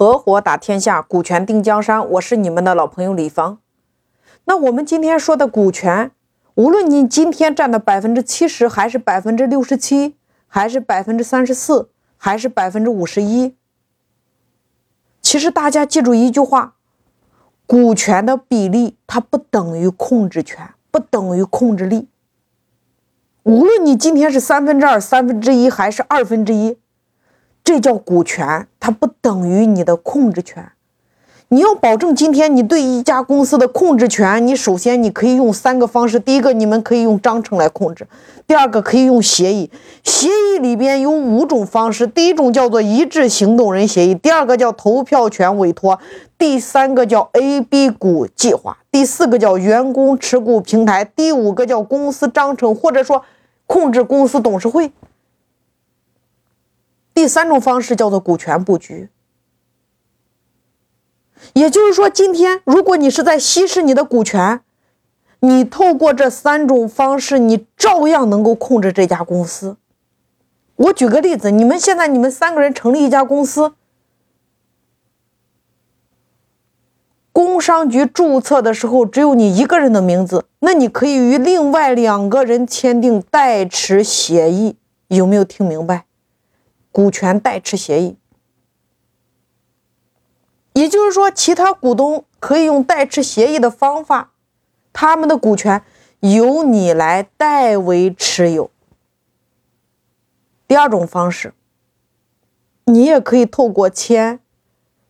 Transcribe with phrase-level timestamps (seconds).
[0.00, 2.08] 合伙打天下，股权定江山。
[2.12, 3.58] 我是你们的老朋友李芳。
[4.44, 6.12] 那我们今天说的股权，
[6.54, 10.16] 无论你今天占的百分之七十，还是百分之六十七，
[10.46, 13.54] 还是百分之三十四，还是百分之五十一，
[15.20, 16.76] 其实大家记住一句话：
[17.66, 22.08] 股权的比例它不等于控制权，不等于控制力。
[23.42, 26.78] 无论你今天是三分之二、三分之一，还是二分之一。
[27.62, 30.72] 这叫股权，它不等于你的控制权。
[31.52, 36.20] 你要保证今天你对一家公司的控制权，你首先你可以用三个方式。
[36.20, 38.04] 第一个，你们可以用章程来控制；
[38.46, 39.68] 第二个，可以用协议。
[40.04, 45.98] 协议里边有五种方式，第一种叫做一致行动人协议，第二个叫投票权委托，
[46.38, 53.24] 第三个叫 A、B 股计划，第四个叫员工持股平台，第五个叫公司章程，或者说
[53.66, 54.92] 控制公司董事会。
[57.20, 59.10] 第三种方式叫做股权布局，
[61.52, 64.62] 也就是说，今天如果你是在稀释你的股权，
[65.40, 69.76] 你透过这三种方式，你照样能够控制这家公司。
[70.76, 73.74] 我举个例子，你们现在你们三个人成立一家公司，
[77.32, 84.76] 工商局注册的时候只有你一个人的名字，那你可以与另外两个人签订代持协议，
[85.08, 86.06] 有没有听明白？
[86.92, 88.16] 股权代持协议，
[90.72, 94.32] 也就是说，其他股东可以用代持协议的方法，
[94.92, 95.82] 他们的股权
[96.18, 98.70] 由你来代为持有。
[100.66, 101.54] 第二种方式，
[102.84, 104.40] 你也可以透过签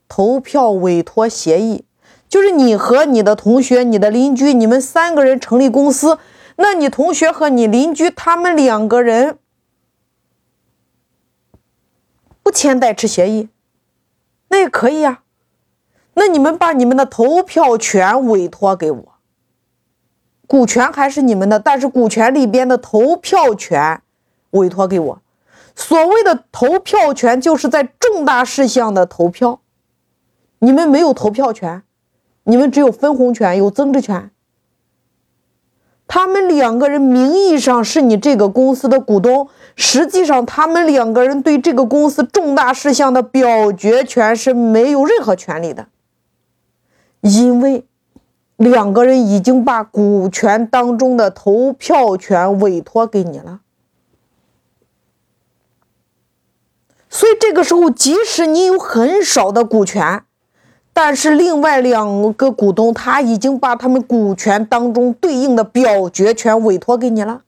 [0.08, 1.84] 投票委托协议，
[2.28, 6.18] 就是你和你的同学、你的邻居，你们三个人成立公司，
[6.56, 9.38] 那你同学和你邻居他们两个人。
[12.42, 13.48] 不签代持协议，
[14.48, 15.22] 那也可以呀。
[16.14, 19.14] 那你们把你们的投票权委托给我，
[20.46, 24.02] 股权还是你们的，但是股权里边的投票权
[24.50, 25.22] 委托给我。
[25.76, 29.60] 所谓的投票权，就是在重大事项的投票。
[30.58, 31.82] 你们没有投票权，
[32.44, 34.30] 你们只有分红权，有增值权。
[36.12, 45.86] 他们两个人名义上是你这个公司的股东，实际上他们两个人对这个公司重大事项的表决权是没有任何权利的，
[47.20, 47.86] 因为
[48.56, 53.60] 两个人已经把股权当中的投票权委托给你了，
[57.08, 60.24] 所以这个时候，即使你有很少的股权。
[61.02, 67.40] 但是另外两个股东他已经把他们股权当中对应的表决权委托给你了，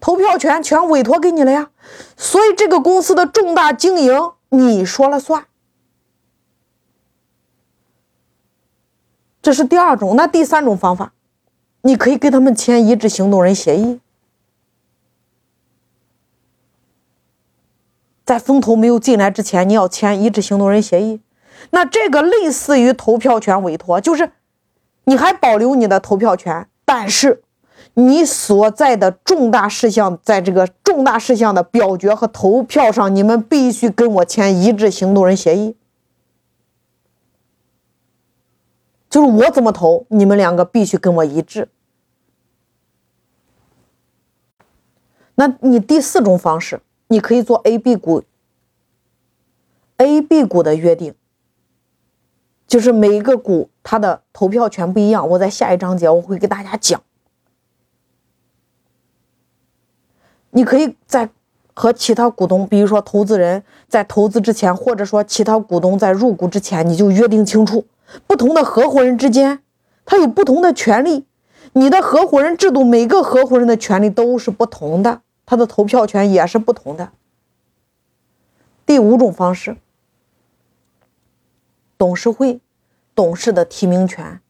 [0.00, 1.70] 投票权全委托给你了呀，
[2.16, 5.46] 所以这个公司的重大经营你说了算。
[9.40, 11.12] 这是第二种，那第三种方法，
[11.82, 14.00] 你可以跟他们签一致行动人协议。
[18.28, 21.22] 在风投没有进来之前，你要签一致行动人协议。
[21.70, 24.32] 那这个类似于投票权委托，就是
[25.04, 27.42] 你还保留你的投票权，但是
[27.94, 35.74] 你所在的重大事项，在这个重大事项的表决和投票上，你们必须跟我签一致行动人协议。
[39.08, 41.70] 就是我怎么投，你们两个必须跟我一致。
[45.36, 46.82] 那你第四种方式。
[47.08, 48.22] 你可以做 A、B 股
[49.96, 51.14] ，A、B 股的约定，
[52.66, 55.28] 就是每一个股它的投票权不一样。
[55.30, 57.02] 我在下一章节我会给大家讲。
[60.50, 61.28] 你可以在
[61.74, 67.86] 和其他股东，比如说投资人，在投资之前，或者说其他股东在入股之前，你就约定清楚，
[68.26, 69.62] 不同的合伙人之间，
[70.04, 71.26] 他有不同的权利。
[71.74, 75.20] 你的合伙人制度，每个合伙人的权利都是不同的。
[75.48, 77.10] 他的投票权也是不同的。
[78.84, 79.78] 第五种方式，
[81.96, 82.60] 董事会
[83.14, 84.42] 董事的提名权，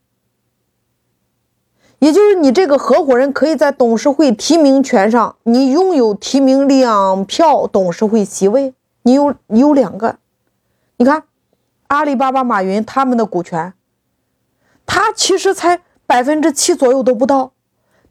[2.01, 10.19] 也就是你这个合伙人可以在董事会提名权上，你拥有提名两票董事会席位，你有你有两个。
[10.97, 11.23] 你看，
[11.87, 13.73] 阿里巴巴马云他们的股权，
[14.85, 17.53] 他其实才百分之七左右都不到，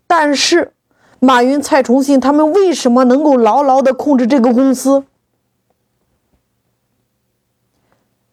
[0.07, 0.71] 但是。
[1.19, 5.03] 马云、蔡崇信他们为什么能够牢牢的控制这个公司？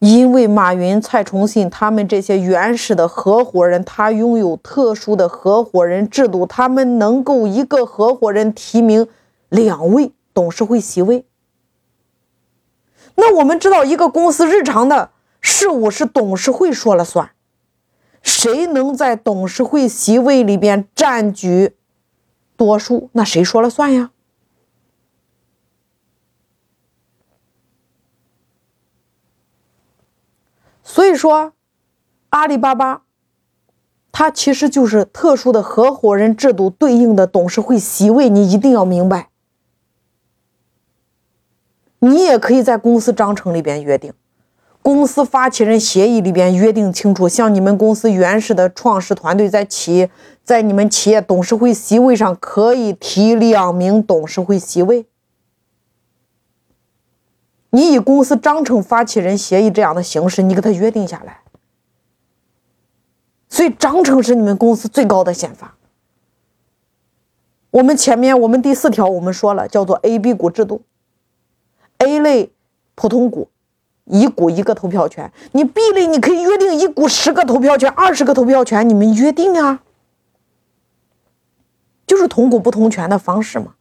[0.00, 9.08] 因为马云、蔡崇信他们这些原始的合伙人，他拥有特殊的合伙人制度，他们能够一个合伙人提名
[9.48, 11.24] 两位董事会席位。
[13.14, 15.10] 那我们知道，一个公司日常的
[15.40, 17.30] 事务是董事会说了算，
[18.20, 21.76] 谁能在董事会席位里边占据
[22.56, 24.10] 多数，那谁说了算呀？
[30.82, 31.54] 所以说，
[32.28, 33.04] 阿里巴巴，
[34.12, 39.30] 它其实就是特殊的合伙人制度对应的董事会席位，你一定要明白。
[41.98, 44.12] 你也可以在公司章程里边约定，
[44.84, 50.10] 公司发起人协议里边约定清楚，像你们公司原始的创始团队在企
[50.42, 55.06] 在你们企业董事会席位上可以提两名董事会席位。
[57.70, 61.40] 你以公司章程、发起人协议这样的形式，你给他约定下来。
[63.48, 65.78] 所以章程是你们公司最高的宪法。
[67.70, 70.82] 我们前面我们第四条我们说了，叫做 A、B 股制度。
[71.96, 72.52] A 类
[72.94, 73.48] 普通股，
[74.04, 75.32] 一股一个投票权。
[75.52, 79.82] 你 B 类你可以约定一股十个投票权、二十个投票权，你们约定啊，
[82.06, 83.74] 就是同股不同权的方式嘛。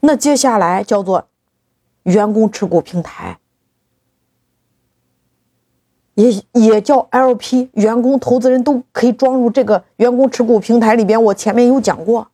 [0.00, 1.28] 那接下来叫做
[2.02, 3.38] 员工持股平台，
[6.14, 11.22] 也也叫 LP，员工投资人都可以装入这个员工持股平台里边。
[11.22, 12.28] 我前面有讲过。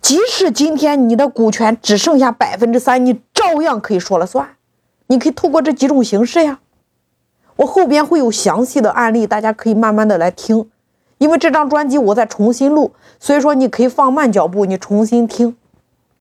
[0.00, 4.56] 即使今天你的股权只剩下百分之三，你照样可以说了算。
[5.08, 6.60] 你可以透过这几种形式呀。
[7.56, 10.70] 我后边会有详细的案例，大家可以慢慢的来听。
[11.18, 15.56] 因为这张专辑我在重新录，所以说你可以放慢脚步，你重新听。